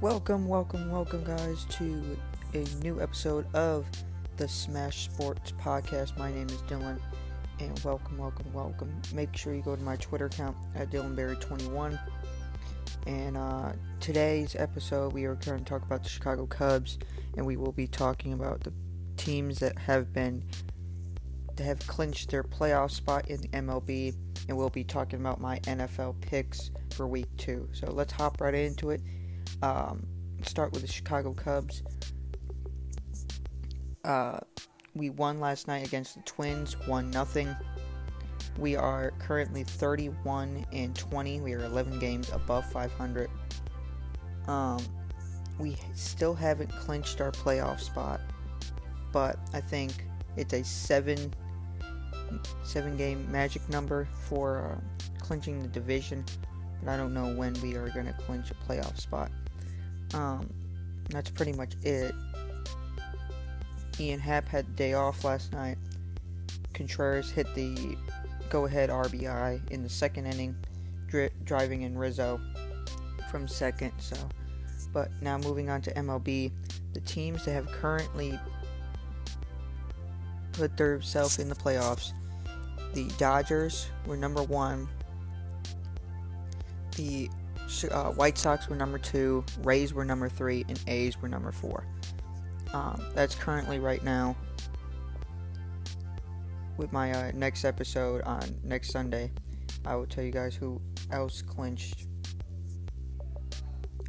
Welcome, 0.00 0.48
welcome, 0.48 0.90
welcome, 0.90 1.22
guys, 1.24 1.66
to 1.72 2.18
a 2.54 2.64
new 2.82 3.02
episode 3.02 3.44
of 3.54 3.84
the 4.38 4.48
Smash 4.48 5.04
Sports 5.04 5.52
Podcast. 5.60 6.16
My 6.16 6.32
name 6.32 6.46
is 6.46 6.62
Dylan, 6.62 6.98
and 7.58 7.78
welcome, 7.80 8.16
welcome, 8.16 8.50
welcome. 8.54 8.90
Make 9.12 9.36
sure 9.36 9.52
you 9.54 9.60
go 9.60 9.76
to 9.76 9.82
my 9.82 9.96
Twitter 9.96 10.24
account 10.24 10.56
at 10.74 10.90
DylanBerry21. 10.90 12.00
And 13.06 13.36
uh, 13.36 13.72
today's 14.00 14.56
episode, 14.56 15.12
we 15.12 15.26
are 15.26 15.34
going 15.34 15.58
to 15.58 15.64
talk 15.66 15.82
about 15.82 16.02
the 16.02 16.08
Chicago 16.08 16.46
Cubs, 16.46 16.98
and 17.36 17.44
we 17.44 17.58
will 17.58 17.72
be 17.72 17.86
talking 17.86 18.32
about 18.32 18.64
the 18.64 18.72
teams 19.18 19.58
that 19.58 19.76
have 19.76 20.14
been 20.14 20.42
that 21.56 21.64
have 21.64 21.86
clinched 21.86 22.30
their 22.30 22.42
playoff 22.42 22.90
spot 22.90 23.28
in 23.28 23.42
the 23.42 23.48
MLB, 23.48 24.14
and 24.48 24.56
we'll 24.56 24.70
be 24.70 24.82
talking 24.82 25.20
about 25.20 25.42
my 25.42 25.58
NFL 25.58 26.18
picks 26.22 26.70
for 26.94 27.06
Week 27.06 27.28
Two. 27.36 27.68
So 27.72 27.90
let's 27.90 28.14
hop 28.14 28.40
right 28.40 28.54
into 28.54 28.88
it. 28.88 29.02
Um, 29.62 30.06
start 30.42 30.72
with 30.72 30.82
the 30.82 30.88
Chicago 30.88 31.32
Cubs. 31.32 31.82
Uh, 34.04 34.38
we 34.94 35.10
won 35.10 35.40
last 35.40 35.68
night 35.68 35.86
against 35.86 36.16
the 36.16 36.22
Twins, 36.22 36.76
one 36.86 37.10
nothing. 37.10 37.54
We 38.58 38.76
are 38.76 39.12
currently 39.18 39.64
31 39.64 40.66
and 40.72 40.94
20. 40.96 41.40
We 41.40 41.52
are 41.54 41.64
11 41.64 41.98
games 41.98 42.30
above 42.32 42.70
500. 42.72 43.30
Um, 44.48 44.78
we 45.58 45.76
still 45.94 46.34
haven't 46.34 46.70
clinched 46.72 47.20
our 47.20 47.30
playoff 47.30 47.80
spot, 47.80 48.20
but 49.12 49.38
I 49.52 49.60
think 49.60 50.04
it's 50.36 50.54
a 50.54 50.64
seven 50.64 51.32
seven 52.62 52.96
game 52.96 53.30
magic 53.30 53.68
number 53.68 54.08
for 54.28 54.58
uh, 54.58 55.20
clinching 55.20 55.60
the 55.60 55.68
division. 55.68 56.24
But 56.82 56.92
I 56.92 56.96
don't 56.96 57.12
know 57.12 57.34
when 57.34 57.52
we 57.60 57.76
are 57.76 57.88
going 57.90 58.06
to 58.06 58.12
clinch 58.14 58.50
a 58.50 58.54
playoff 58.54 58.98
spot. 58.98 59.30
Um, 60.14 60.48
that's 61.08 61.30
pretty 61.30 61.52
much 61.52 61.74
it. 61.82 62.14
Ian 63.98 64.20
Happ 64.20 64.48
had 64.48 64.66
the 64.66 64.72
day 64.72 64.94
off 64.94 65.24
last 65.24 65.52
night. 65.52 65.76
Contreras 66.72 67.30
hit 67.30 67.52
the 67.54 67.96
go 68.48 68.66
ahead 68.66 68.90
RBI 68.90 69.70
in 69.70 69.82
the 69.82 69.88
second 69.88 70.26
inning, 70.26 70.56
dri- 71.06 71.30
driving 71.44 71.82
in 71.82 71.96
Rizzo 71.96 72.40
from 73.30 73.46
second. 73.46 73.92
So, 73.98 74.16
but 74.92 75.10
now 75.20 75.38
moving 75.38 75.68
on 75.68 75.82
to 75.82 75.92
MLB, 75.94 76.50
the 76.92 77.00
teams 77.00 77.44
that 77.44 77.52
have 77.52 77.66
currently 77.66 78.38
put 80.52 80.76
themselves 80.76 81.38
in 81.38 81.48
the 81.48 81.54
playoffs. 81.54 82.12
The 82.94 83.04
Dodgers 83.18 83.88
were 84.06 84.16
number 84.16 84.42
one. 84.42 84.88
The 86.96 87.30
uh, 87.90 88.10
White 88.12 88.38
Sox 88.38 88.68
were 88.68 88.76
number 88.76 88.98
two, 88.98 89.44
Rays 89.62 89.94
were 89.94 90.04
number 90.04 90.28
three, 90.28 90.64
and 90.68 90.80
A's 90.86 91.20
were 91.20 91.28
number 91.28 91.52
four. 91.52 91.86
Um, 92.72 93.02
that's 93.14 93.34
currently 93.34 93.78
right 93.78 94.02
now. 94.02 94.36
With 96.76 96.92
my 96.92 97.12
uh, 97.12 97.32
next 97.34 97.64
episode 97.64 98.22
on 98.22 98.58
next 98.64 98.90
Sunday, 98.90 99.30
I 99.84 99.96
will 99.96 100.06
tell 100.06 100.24
you 100.24 100.30
guys 100.30 100.54
who 100.54 100.80
else 101.10 101.42
clinched 101.42 102.06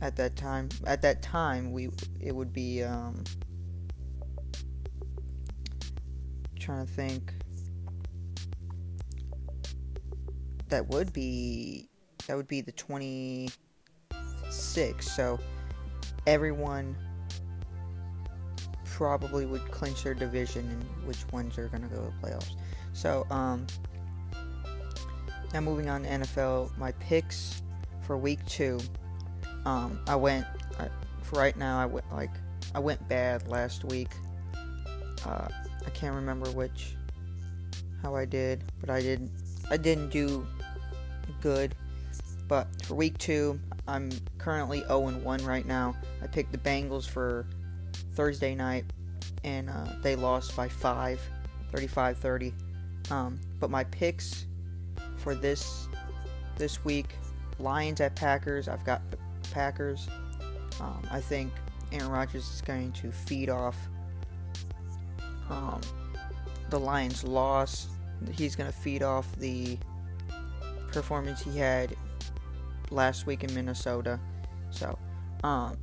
at 0.01 0.15
that 0.15 0.35
time. 0.35 0.69
At 0.85 1.01
that 1.01 1.21
time, 1.21 1.71
we 1.71 1.89
it 2.19 2.33
would 2.33 2.53
be 2.53 2.83
um, 2.83 3.23
trying 6.59 6.85
to 6.85 6.91
think. 6.91 7.33
That 10.69 10.87
would 10.87 11.11
be 11.11 11.90
that 12.27 12.37
would 12.37 12.47
be 12.47 12.61
the 12.61 12.71
26. 12.71 15.15
So 15.15 15.39
everyone 16.27 16.95
probably 18.85 19.45
would 19.45 19.69
clinch 19.71 20.03
their 20.03 20.13
division 20.13 20.69
and 20.69 20.83
which 21.07 21.25
ones 21.31 21.57
are 21.57 21.67
going 21.69 21.81
to 21.81 21.89
go 21.89 21.95
to 21.95 22.01
the 22.01 22.27
playoffs. 22.27 22.51
So, 22.93 23.25
um, 23.31 23.65
now 25.53 25.61
moving 25.61 25.89
on 25.89 26.03
to 26.03 26.09
NFL, 26.09 26.77
my 26.77 26.91
picks 26.93 27.61
for 28.01 28.17
week 28.17 28.45
two. 28.45 28.79
Um, 29.65 29.99
I 30.07 30.15
went, 30.15 30.45
uh, 30.79 30.87
for 31.23 31.39
right 31.39 31.57
now, 31.57 31.79
I 31.79 31.85
went 31.85 32.09
like, 32.11 32.31
I 32.73 32.79
went 32.79 33.05
bad 33.09 33.47
last 33.47 33.83
week. 33.85 34.09
Uh, 35.25 35.47
I 35.85 35.89
can't 35.93 36.15
remember 36.15 36.49
which, 36.51 36.95
how 38.01 38.15
I 38.15 38.25
did, 38.25 38.63
but 38.79 38.89
I 38.89 39.01
didn't, 39.01 39.31
I 39.69 39.77
didn't 39.77 40.09
do 40.09 40.47
good. 41.41 41.75
But 42.51 42.67
for 42.83 42.95
week 42.95 43.17
two, 43.17 43.57
I'm 43.87 44.09
currently 44.37 44.81
0 44.81 44.99
1 44.99 45.45
right 45.45 45.65
now. 45.65 45.95
I 46.21 46.27
picked 46.27 46.51
the 46.51 46.57
Bengals 46.57 47.07
for 47.07 47.47
Thursday 48.15 48.55
night, 48.55 48.83
and 49.45 49.69
uh, 49.69 49.93
they 50.01 50.17
lost 50.17 50.53
by 50.57 50.67
5, 50.67 51.21
35 51.71 52.17
30. 52.17 52.53
Um, 53.09 53.39
but 53.61 53.69
my 53.69 53.85
picks 53.85 54.47
for 55.15 55.33
this 55.33 55.87
this 56.57 56.83
week 56.83 57.15
Lions 57.57 58.01
at 58.01 58.17
Packers. 58.17 58.67
I've 58.67 58.83
got 58.83 59.01
the 59.11 59.17
Packers. 59.53 60.09
Um, 60.81 61.07
I 61.09 61.21
think 61.21 61.53
Aaron 61.93 62.11
Rodgers 62.11 62.53
is 62.53 62.59
going 62.59 62.91
to 62.91 63.13
feed 63.13 63.49
off 63.49 63.77
um, 65.49 65.79
the 66.69 66.77
Lions' 66.81 67.23
loss. 67.23 67.87
He's 68.29 68.57
going 68.57 68.69
to 68.69 68.77
feed 68.77 69.03
off 69.03 69.33
the 69.37 69.77
performance 70.91 71.41
he 71.41 71.57
had 71.57 71.95
last 72.91 73.25
week 73.25 73.43
in 73.43 73.53
Minnesota. 73.53 74.19
So, 74.69 74.97
um, 75.43 75.77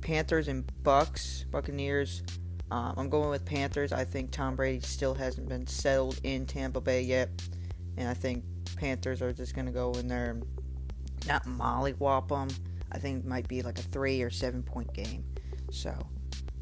Panthers 0.00 0.48
and 0.48 0.64
Bucks, 0.82 1.44
Buccaneers. 1.50 2.22
Um, 2.70 2.94
I'm 2.96 3.08
going 3.10 3.30
with 3.30 3.44
Panthers. 3.44 3.92
I 3.92 4.04
think 4.04 4.30
Tom 4.30 4.56
Brady 4.56 4.80
still 4.80 5.14
hasn't 5.14 5.48
been 5.48 5.66
settled 5.66 6.20
in 6.22 6.46
Tampa 6.46 6.80
Bay 6.80 7.02
yet, 7.02 7.28
and 7.96 8.08
I 8.08 8.14
think 8.14 8.44
Panthers 8.76 9.20
are 9.20 9.32
just 9.32 9.54
gonna 9.54 9.72
go 9.72 9.92
in 9.92 10.06
there, 10.06 10.30
and 10.30 10.46
not 11.26 11.44
mollywop 11.44 12.28
them. 12.28 12.48
I 12.92 12.98
think 12.98 13.24
it 13.24 13.26
might 13.26 13.48
be 13.48 13.62
like 13.62 13.78
a 13.78 13.82
three 13.82 14.22
or 14.22 14.30
seven 14.30 14.62
point 14.62 14.92
game. 14.92 15.24
So, 15.70 15.94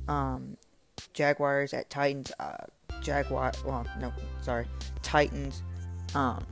um, 0.08 0.56
Jaguars 1.12 1.74
at 1.74 1.90
Titans. 1.90 2.32
Uh, 2.38 2.56
Jaguar. 3.00 3.52
Well, 3.64 3.86
no, 4.00 4.12
sorry, 4.40 4.66
Titans. 5.02 5.62
Um, 6.14 6.44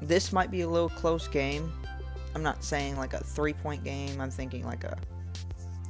this 0.00 0.32
might 0.32 0.50
be 0.50 0.62
a 0.62 0.68
little 0.68 0.88
close 0.88 1.28
game. 1.28 1.72
I'm 2.36 2.42
not 2.42 2.62
saying 2.62 2.98
like 2.98 3.14
a 3.14 3.24
three 3.24 3.54
point 3.54 3.82
game. 3.82 4.20
I'm 4.20 4.30
thinking 4.30 4.66
like 4.66 4.84
a 4.84 4.98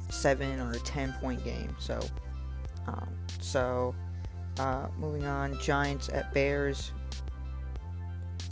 seven 0.09 0.61
or 0.61 0.71
a 0.71 0.79
ten 0.79 1.11
point 1.19 1.43
game. 1.43 1.75
So, 1.77 1.99
um, 2.87 3.09
so 3.41 3.93
uh, 4.57 4.87
moving 4.97 5.25
on, 5.25 5.59
Giants 5.59 6.07
at 6.07 6.33
Bears. 6.33 6.93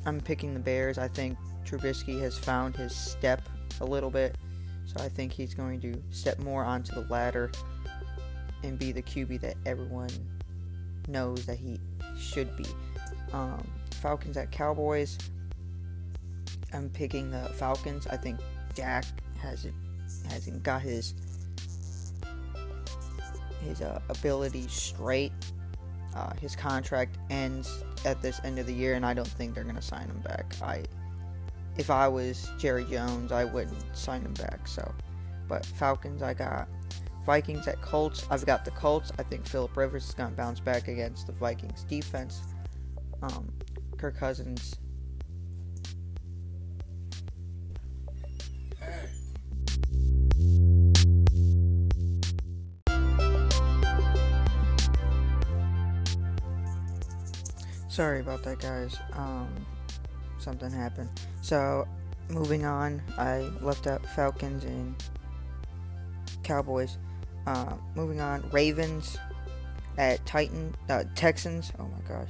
I'm 0.06 0.20
picking 0.20 0.54
the 0.54 0.60
Bears. 0.60 0.98
I 0.98 1.08
think 1.08 1.38
Trubisky 1.64 2.20
has 2.20 2.38
found 2.38 2.76
his 2.76 2.94
step 2.94 3.48
a 3.80 3.86
little 3.86 4.12
bit, 4.12 4.38
so 4.84 5.02
I 5.02 5.08
think 5.08 5.32
he's 5.32 5.54
going 5.54 5.80
to 5.80 6.04
step 6.12 6.38
more 6.40 6.66
onto 6.66 6.94
the 6.94 7.08
ladder 7.10 7.50
and 8.62 8.78
be 8.78 8.92
the 8.92 9.04
QB 9.04 9.40
that 9.40 9.56
everyone 9.66 10.10
knows 11.08 11.46
that 11.46 11.60
he 11.60 11.80
should 12.20 12.58
be. 12.58 12.66
Um, 13.32 13.66
Falcons 14.02 14.36
at 14.36 14.52
Cowboys. 14.52 15.18
I'm 16.76 16.90
picking 16.90 17.32
the 17.32 17.50
Falcons. 17.56 18.06
I 18.08 18.18
think 18.18 18.40
Dak 18.76 19.06
hasn't 19.38 19.76
hasn't 20.30 20.62
got 20.64 20.82
his 20.82 21.14
his 23.64 23.82
uh, 23.82 24.00
ability 24.10 24.68
straight. 24.68 25.32
Uh, 26.16 26.34
his 26.36 26.56
contract 26.56 27.18
ends 27.30 27.84
at 28.06 28.22
this 28.22 28.40
end 28.44 28.60
of 28.60 28.68
the 28.68 28.74
year, 28.74 28.94
and 28.94 29.06
I 29.06 29.14
don't 29.14 29.28
think 29.28 29.56
they're 29.56 29.64
gonna 29.64 29.82
sign 29.82 30.08
him 30.08 30.20
back. 30.20 30.54
I, 30.62 30.84
if 31.78 31.90
I 31.90 32.08
was 32.08 32.50
Jerry 32.58 32.86
Jones, 32.86 33.32
I 33.32 33.46
wouldn't 33.46 33.84
sign 33.98 34.22
him 34.22 34.34
back. 34.34 34.68
So, 34.68 34.94
but 35.48 35.66
Falcons, 35.66 36.22
I 36.22 36.34
got 36.34 36.70
Vikings 37.26 37.68
at 37.68 37.82
Colts. 37.82 38.26
I've 38.30 38.46
got 38.46 38.64
the 38.66 38.72
Colts. 38.72 39.12
I 39.18 39.24
think 39.24 39.48
Philip 39.48 39.76
Rivers 39.76 40.08
is 40.08 40.14
gonna 40.14 40.36
bounce 40.36 40.60
back 40.60 40.88
against 40.88 41.28
the 41.28 41.34
Vikings 41.34 41.84
defense. 41.84 42.42
Um, 43.22 43.52
Kirk 43.98 44.18
Cousins 44.18 44.76
Sorry 57.96 58.20
about 58.20 58.44
that, 58.44 58.60
guys. 58.60 58.98
Um, 59.14 59.48
something 60.38 60.70
happened. 60.70 61.10
So, 61.42 61.88
moving 62.30 62.66
on, 62.66 63.02
I 63.18 63.50
left 63.62 63.88
out 63.88 64.06
Falcons 64.06 64.66
and 64.66 65.02
Cowboys. 66.44 66.98
Uh, 67.48 67.76
moving 67.96 68.20
on, 68.20 68.50
Ravens 68.52 69.18
at 69.98 70.26
Titan 70.26 70.76
uh, 70.90 71.06
Texans. 71.16 71.72
Oh 71.80 71.84
my 71.86 72.02
gosh, 72.06 72.28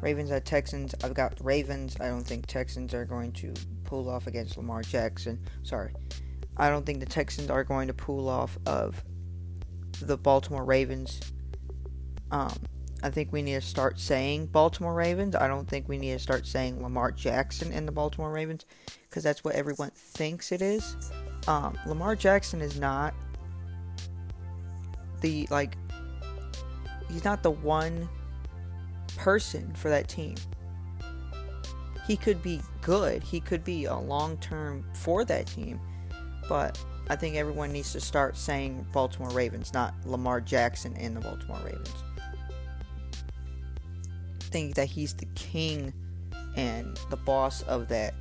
Ravens 0.00 0.30
at 0.30 0.44
Texans. 0.44 0.94
I've 1.02 1.14
got 1.14 1.34
Ravens. 1.42 1.96
I 2.00 2.06
don't 2.06 2.22
think 2.22 2.46
Texans 2.46 2.94
are 2.94 3.04
going 3.04 3.32
to 3.32 3.52
pull 3.82 4.08
off 4.08 4.28
against 4.28 4.56
Lamar 4.56 4.82
Jackson. 4.82 5.40
Sorry. 5.64 5.92
I 6.56 6.68
don't 6.68 6.84
think 6.84 7.00
the 7.00 7.06
Texans 7.06 7.50
are 7.50 7.64
going 7.64 7.88
to 7.88 7.94
pull 7.94 8.28
off 8.28 8.58
of 8.66 9.02
the 10.00 10.16
Baltimore 10.16 10.64
Ravens. 10.64 11.20
Um, 12.30 12.54
I 13.02 13.10
think 13.10 13.32
we 13.32 13.42
need 13.42 13.54
to 13.54 13.60
start 13.60 13.98
saying 13.98 14.46
Baltimore 14.46 14.94
Ravens. 14.94 15.34
I 15.34 15.48
don't 15.48 15.68
think 15.68 15.88
we 15.88 15.98
need 15.98 16.12
to 16.12 16.18
start 16.18 16.46
saying 16.46 16.82
Lamar 16.82 17.10
Jackson 17.10 17.72
and 17.72 17.86
the 17.86 17.92
Baltimore 17.92 18.30
Ravens 18.30 18.64
because 19.08 19.22
that's 19.22 19.42
what 19.42 19.54
everyone 19.54 19.90
thinks 19.94 20.52
it 20.52 20.62
is. 20.62 20.96
Um, 21.48 21.76
Lamar 21.86 22.14
Jackson 22.14 22.60
is 22.60 22.78
not 22.78 23.14
the 25.20 25.46
like 25.50 25.76
he's 27.10 27.24
not 27.24 27.42
the 27.42 27.50
one 27.50 28.08
person 29.16 29.72
for 29.74 29.88
that 29.88 30.08
team. 30.08 30.36
He 32.06 32.16
could 32.16 32.42
be 32.42 32.60
good. 32.80 33.22
He 33.22 33.40
could 33.40 33.64
be 33.64 33.84
a 33.86 33.96
long 33.96 34.36
term 34.38 34.84
for 34.94 35.24
that 35.24 35.46
team. 35.46 35.80
But 36.52 36.78
I 37.08 37.16
think 37.16 37.36
everyone 37.36 37.72
needs 37.72 37.92
to 37.92 38.00
start 38.02 38.36
saying 38.36 38.86
Baltimore 38.92 39.30
Ravens, 39.30 39.72
not 39.72 39.94
Lamar 40.04 40.38
Jackson 40.38 40.94
and 40.98 41.16
the 41.16 41.20
Baltimore 41.20 41.60
Ravens. 41.64 41.88
Think 44.38 44.74
that 44.74 44.84
he's 44.84 45.14
the 45.14 45.24
king 45.34 45.94
and 46.54 47.00
the 47.08 47.16
boss 47.16 47.62
of 47.62 47.88
that 47.88 48.12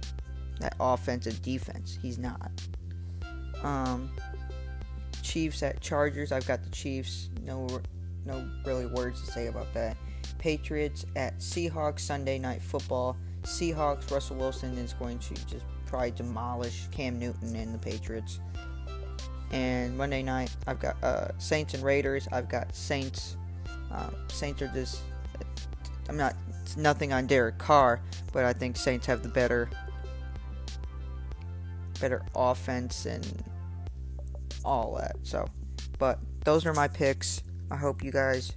that 0.62 0.76
offensive 0.80 1.42
defense. 1.42 2.00
He's 2.02 2.18
not. 2.18 2.50
Um, 3.64 4.10
Chiefs 5.22 5.62
at 5.62 5.82
Chargers. 5.82 6.32
I've 6.32 6.48
got 6.48 6.64
the 6.64 6.70
Chiefs. 6.70 7.30
No, 7.44 7.68
no 8.24 8.50
really 8.66 8.86
words 8.86 9.20
to 9.26 9.30
say 9.30 9.48
about 9.48 9.74
that. 9.74 9.98
Patriots 10.38 11.06
at 11.18 11.38
Seahawks 11.40 12.00
Sunday 12.00 12.40
Night 12.40 12.62
Football. 12.62 13.18
Seahawks. 13.42 14.10
Russell 14.10 14.38
Wilson 14.38 14.78
is 14.78 14.94
going 14.94 15.20
to 15.20 15.34
just 15.48 15.66
probably 15.92 16.12
demolish 16.12 16.88
Cam 16.90 17.20
Newton 17.20 17.54
and 17.54 17.74
the 17.74 17.78
Patriots. 17.78 18.40
And 19.52 19.96
Monday 19.98 20.24
night, 20.24 20.56
I've 20.66 20.80
got 20.80 20.96
uh, 21.04 21.38
Saints 21.38 21.74
and 21.74 21.84
Raiders. 21.84 22.30
I've 22.32 22.48
got 22.48 22.74
Saints. 22.74 23.36
Um, 23.92 24.16
Saints 24.30 24.62
are 24.62 24.70
just. 24.70 25.02
I'm 26.08 26.16
not. 26.16 26.34
It's 26.62 26.78
nothing 26.78 27.12
on 27.12 27.28
Derek 27.28 27.58
Carr, 27.58 28.02
but 28.32 28.46
I 28.46 28.54
think 28.54 28.78
Saints 28.78 29.06
have 29.08 29.22
the 29.22 29.28
better, 29.28 29.70
better 32.00 32.22
offense 32.34 33.06
and 33.06 33.44
all 34.64 34.96
that. 34.96 35.18
So, 35.24 35.46
but 36.00 36.20
those 36.46 36.66
are 36.66 36.74
my 36.74 36.88
picks. 36.88 37.44
I 37.70 37.76
hope 37.76 38.02
you 38.02 38.12
guys 38.12 38.54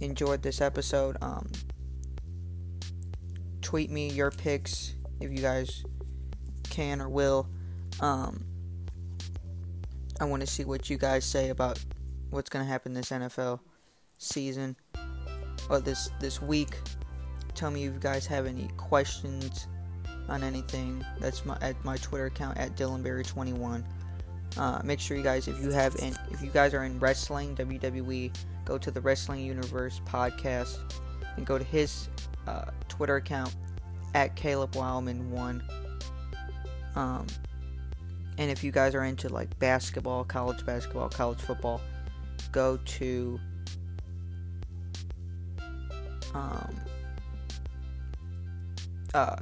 enjoyed 0.00 0.42
this 0.42 0.62
episode. 0.62 1.18
Um, 1.20 1.50
tweet 3.60 3.90
me 3.90 4.08
your 4.08 4.30
picks 4.30 4.94
if 5.20 5.30
you 5.30 5.38
guys 5.38 5.84
can 6.76 7.00
or 7.00 7.08
will. 7.08 7.48
Um, 8.00 8.44
I 10.20 10.26
want 10.26 10.42
to 10.42 10.46
see 10.46 10.64
what 10.64 10.90
you 10.90 10.98
guys 10.98 11.24
say 11.24 11.48
about 11.48 11.82
what's 12.30 12.50
going 12.50 12.64
to 12.64 12.70
happen 12.70 12.92
this 12.92 13.08
NFL 13.10 13.60
season 14.18 14.76
or 15.70 15.80
this 15.80 16.10
this 16.20 16.40
week. 16.42 16.76
Tell 17.54 17.70
me 17.70 17.86
if 17.86 17.94
you 17.94 17.98
guys 17.98 18.26
have 18.26 18.44
any 18.44 18.68
questions 18.76 19.66
on 20.28 20.42
anything. 20.42 21.04
That's 21.18 21.46
my 21.46 21.56
at 21.62 21.82
my 21.82 21.96
Twitter 21.96 22.26
account 22.26 22.58
at 22.58 22.76
DylanBerry21. 22.76 23.82
Uh, 24.58 24.80
make 24.84 25.00
sure 25.00 25.16
you 25.16 25.22
guys, 25.22 25.48
if 25.48 25.60
you 25.60 25.70
have, 25.70 25.96
in, 25.96 26.16
if 26.30 26.40
you 26.40 26.50
guys 26.50 26.72
are 26.72 26.84
in 26.84 26.98
wrestling, 26.98 27.54
WWE, 27.56 28.34
go 28.64 28.78
to 28.78 28.90
the 28.90 29.00
Wrestling 29.00 29.44
Universe 29.44 30.00
podcast 30.06 30.78
and 31.36 31.44
go 31.44 31.58
to 31.58 31.64
his 31.64 32.08
uh, 32.46 32.66
Twitter 32.88 33.16
account 33.16 33.54
at 34.14 34.34
Caleb 34.34 34.74
Wildman 34.76 35.30
one. 35.30 35.62
Um, 36.96 37.26
and 38.38 38.50
if 38.50 38.64
you 38.64 38.72
guys 38.72 38.94
are 38.94 39.04
into 39.04 39.28
like 39.28 39.56
basketball, 39.58 40.24
college 40.24 40.64
basketball, 40.66 41.08
college 41.08 41.40
football, 41.40 41.80
go 42.52 42.78
to 42.84 43.38
um, 46.34 46.80
uh, 49.14 49.36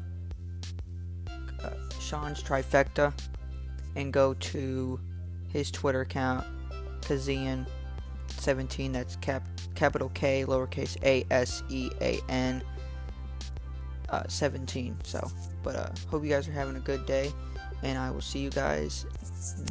uh, 1.62 1.70
Sean's 2.00 2.42
trifecta 2.42 3.12
and 3.96 4.12
go 4.12 4.34
to 4.34 5.00
his 5.48 5.70
Twitter 5.70 6.02
account, 6.02 6.46
Kasean17. 7.00 8.92
That's 8.92 9.16
cap 9.16 9.48
capital 9.74 10.10
K 10.10 10.44
lowercase 10.46 10.96
a 11.02 11.24
s 11.30 11.62
e 11.68 11.90
a 12.00 12.20
n 12.28 12.62
uh, 14.08 14.24
17. 14.28 14.96
So, 15.04 15.30
but 15.62 15.76
uh, 15.76 15.88
hope 16.10 16.24
you 16.24 16.30
guys 16.30 16.48
are 16.48 16.52
having 16.52 16.76
a 16.76 16.80
good 16.80 17.06
day, 17.06 17.32
and 17.82 17.98
I 17.98 18.10
will 18.10 18.20
see 18.20 18.40
you 18.40 18.50
guys 18.50 19.06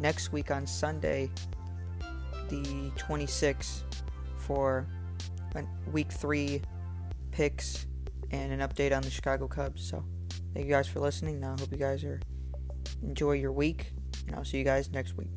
next 0.00 0.32
week 0.32 0.50
on 0.50 0.66
Sunday, 0.66 1.30
the 2.48 2.90
26th, 2.96 3.82
for 4.36 4.86
week 5.92 6.12
three 6.12 6.60
picks 7.30 7.86
and 8.30 8.52
an 8.52 8.60
update 8.60 8.94
on 8.94 9.02
the 9.02 9.10
Chicago 9.10 9.46
Cubs. 9.46 9.86
So, 9.88 10.04
thank 10.52 10.66
you 10.66 10.72
guys 10.72 10.88
for 10.88 11.00
listening. 11.00 11.40
Now, 11.40 11.54
I 11.56 11.60
hope 11.60 11.70
you 11.70 11.78
guys 11.78 12.04
are 12.04 12.20
enjoy 13.02 13.32
your 13.32 13.52
week, 13.52 13.92
and 14.26 14.36
I'll 14.36 14.44
see 14.44 14.58
you 14.58 14.64
guys 14.64 14.90
next 14.90 15.16
week. 15.16 15.30